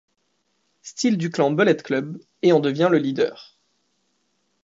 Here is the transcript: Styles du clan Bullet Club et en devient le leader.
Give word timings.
Styles 0.81 1.15
du 1.19 1.29
clan 1.29 1.51
Bullet 1.51 1.77
Club 1.77 2.19
et 2.41 2.53
en 2.53 2.59
devient 2.59 2.87
le 2.91 2.97
leader. 2.97 3.59